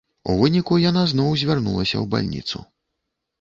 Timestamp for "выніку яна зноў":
0.37-1.29